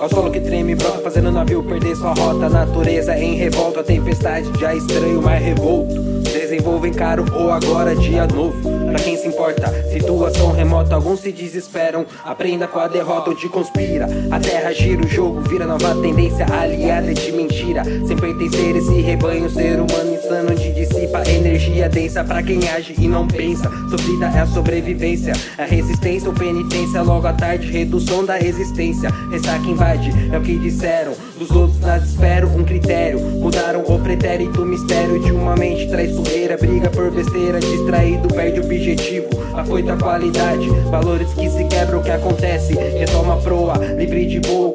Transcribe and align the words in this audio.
Ao 0.00 0.08
solo 0.08 0.30
que 0.30 0.40
treme, 0.40 0.74
brota, 0.74 0.98
fazendo 1.00 1.28
o 1.28 1.30
navio 1.30 1.62
perder 1.62 1.94
sua 1.94 2.14
rota. 2.14 2.48
Natureza 2.48 3.14
em 3.18 3.34
revolta, 3.34 3.84
tempestade, 3.84 4.48
já 4.58 4.74
estranho, 4.74 5.20
mas 5.20 5.44
revolto. 5.44 6.00
Desenvolvem 6.22 6.90
caro 6.90 7.26
ou 7.34 7.52
agora 7.52 7.94
dia 7.94 8.26
novo. 8.26 8.56
Pra 8.86 8.98
quem 8.98 9.14
se 9.18 9.28
importa, 9.28 9.70
situação 9.92 10.52
alguns 10.90 11.20
se 11.20 11.32
desesperam. 11.32 12.06
Aprenda 12.24 12.66
com 12.68 12.78
a 12.78 12.88
derrota 12.88 13.30
onde 13.30 13.48
conspira. 13.48 14.06
A 14.30 14.38
terra 14.38 14.72
gira, 14.72 15.04
o 15.04 15.08
jogo 15.08 15.40
vira 15.42 15.66
nova 15.66 15.94
tendência 16.00 16.46
aliada 16.46 17.12
de 17.12 17.32
mentira. 17.32 17.82
Sem 18.06 18.16
pertencer 18.16 18.76
esse 18.76 19.00
rebanho, 19.00 19.50
ser 19.50 19.80
humano 19.80 20.14
insano 20.14 20.52
onde 20.52 20.72
dissipa 20.72 21.28
energia 21.28 21.88
densa 21.88 22.22
pra 22.24 22.42
quem 22.42 22.68
age 22.68 22.94
e 22.98 23.08
não 23.08 23.26
pensa. 23.26 23.70
Sofrida 23.90 24.26
é 24.26 24.40
a 24.40 24.46
sobrevivência, 24.46 25.32
a 25.58 25.64
resistência 25.64 26.28
ou 26.28 26.34
penitência. 26.34 27.02
Logo 27.02 27.26
à 27.26 27.32
tarde, 27.32 27.70
redução 27.70 28.24
da 28.24 28.36
resistência. 28.36 29.10
Ressaca 29.30 29.66
invade, 29.66 30.10
é 30.32 30.38
o 30.38 30.40
que 30.40 30.58
disseram. 30.58 31.12
Dos 31.38 31.50
outros 31.50 31.80
nada 31.80 32.04
espero, 32.04 32.48
um 32.48 32.64
critério. 32.64 33.18
Mudaram 33.20 33.82
o 33.82 33.98
pretérito, 33.98 34.64
mistério 34.64 35.18
de 35.20 35.32
uma 35.32 35.56
mente 35.56 35.88
traiçoeira. 35.88 36.56
Briga 36.56 36.88
por 36.90 37.10
besteira, 37.10 37.58
distraído, 37.58 38.28
perde 38.28 38.60
o 38.60 38.64
objetivo, 38.64 39.28
afoita 39.54 39.94
a 39.94 39.96
qualidade. 39.96 40.69
Valores 40.90 41.32
que 41.34 41.48
se 41.48 41.64
quebram, 41.64 42.00
o 42.00 42.02
que 42.02 42.10
acontece? 42.10 42.74
Retoma 42.74 43.36
proa, 43.36 43.76
livre 43.76 44.26
de 44.26 44.40
boa, 44.40 44.70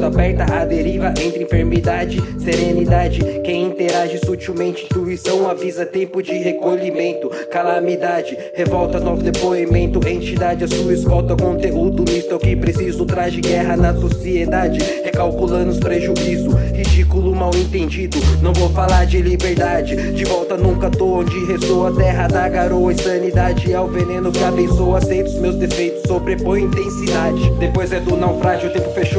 o 0.00 0.08
corpo 0.08 0.08
que 0.08 0.08
suspira, 0.08 0.08
o 0.08 0.10
peito 0.10 0.42
aberta, 0.42 0.54
a 0.54 0.64
deriva 0.64 1.14
entre 1.20 1.44
enfermidade, 1.44 2.22
serenidade. 2.38 3.20
Quem 3.44 3.66
interage 3.66 4.18
sutilmente, 4.24 4.84
intuição 4.84 5.48
avisa 5.48 5.84
tempo 5.84 6.22
de 6.22 6.32
recolhimento, 6.32 7.28
calamidade, 7.50 8.36
revolta, 8.54 8.98
novo 8.98 9.22
depoimento, 9.22 10.06
entidade, 10.08 10.64
a 10.64 10.68
sua 10.68 10.92
escolta, 10.92 11.36
conteúdo 11.36 12.04
misto 12.10 12.32
é 12.32 12.36
o 12.36 12.38
que 12.38 12.56
preciso, 12.56 13.04
traje 13.04 13.40
guerra 13.40 13.76
na 13.76 13.94
sociedade, 13.94 14.78
recalculando 15.04 15.70
os 15.70 15.78
prejuízos, 15.78 16.54
ridículo 16.72 17.34
mal 17.34 17.50
entendido. 17.54 18.18
Não 18.42 18.52
vou 18.52 18.70
falar 18.70 19.04
de 19.04 19.20
liberdade, 19.20 20.12
de 20.12 20.24
volta 20.24 20.56
nunca 20.56 20.90
tô 20.90 21.20
onde 21.20 21.44
ressoa 21.46 21.90
a 21.90 21.92
terra 21.92 22.28
da 22.28 22.48
garoa 22.48 22.92
insanidade 22.92 23.72
é 23.72 23.80
o 23.80 23.88
veneno 23.88 24.30
que 24.32 24.42
abençoa. 24.42 24.98
Aceito 24.98 25.28
os 25.28 25.38
meus 25.38 25.56
defeitos, 25.56 26.02
sobrepõe 26.06 26.62
intensidade. 26.62 27.50
Depois 27.58 27.92
é 27.92 28.00
do 28.00 28.16
naufrágio, 28.16 28.68
o 28.68 28.72
tempo 28.72 28.90
ágil. 28.98 29.09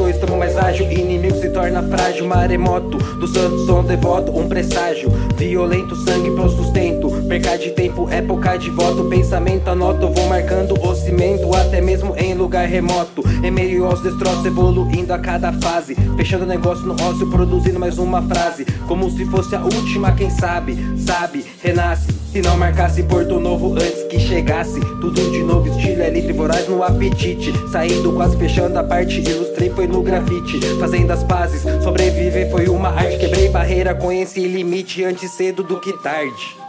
Inimigo 0.92 1.36
se 1.36 1.48
torna 1.48 1.82
frágil, 1.82 2.26
maremoto. 2.26 2.98
Do 2.98 3.26
santo 3.26 3.64
som 3.64 3.84
devoto, 3.84 4.30
um 4.32 4.48
presságio. 4.48 5.10
Violento, 5.36 5.96
sangue 5.96 6.30
pro 6.32 6.48
sustento. 6.48 6.91
Perca 7.32 7.56
de 7.56 7.70
tempo, 7.70 8.10
época 8.10 8.58
de 8.58 8.68
voto. 8.68 9.04
Pensamento, 9.08 9.66
anoto, 9.70 10.06
vou 10.10 10.26
marcando 10.26 10.78
o 10.78 10.94
cimento. 10.94 11.54
Até 11.56 11.80
mesmo 11.80 12.14
em 12.14 12.34
lugar 12.34 12.68
remoto. 12.68 13.22
Em 13.42 13.50
meio 13.50 13.86
aos 13.86 14.02
destroços, 14.02 14.44
evoluindo 14.44 15.14
a 15.14 15.18
cada 15.18 15.50
fase. 15.50 15.94
Fechando 16.14 16.44
negócio 16.44 16.84
no 16.84 16.92
ócio, 17.02 17.30
produzindo 17.30 17.80
mais 17.80 17.96
uma 17.96 18.20
frase. 18.20 18.66
Como 18.86 19.10
se 19.10 19.24
fosse 19.24 19.56
a 19.56 19.62
última, 19.62 20.12
quem 20.12 20.28
sabe, 20.28 20.76
sabe, 20.98 21.46
renasce. 21.62 22.12
Se 22.30 22.42
não 22.42 22.54
marcasse 22.58 23.02
Porto 23.02 23.40
Novo 23.40 23.72
antes 23.74 24.04
que 24.04 24.18
chegasse 24.18 24.80
Tudo 25.02 25.30
de 25.30 25.42
novo 25.42 25.68
estilo, 25.68 26.00
é 26.00 26.08
livre 26.08 26.32
voraz 26.32 26.66
no 26.66 26.82
apetite 26.82 27.52
Saindo 27.70 28.14
quase 28.14 28.38
fechando 28.38 28.78
a 28.78 28.82
parte 28.82 29.20
Ilustrei 29.20 29.68
foi 29.68 29.86
no 29.86 30.02
grafite 30.02 30.58
Fazendo 30.80 31.10
as 31.10 31.22
pazes, 31.22 31.60
sobreviver 31.84 32.50
foi 32.50 32.70
uma 32.70 32.88
arte 32.88 33.18
Quebrei 33.18 33.50
barreira, 33.50 33.94
conheci 33.94 34.48
limite 34.48 35.04
Antes 35.04 35.30
cedo 35.32 35.62
do 35.62 35.78
que 35.78 35.92
tarde 36.02 36.62